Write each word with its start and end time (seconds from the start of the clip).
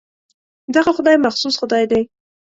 دغه 0.75 0.91
خدای 0.97 1.17
مخصوص 1.25 1.55
خدای 1.61 1.85
دی. 1.91 2.03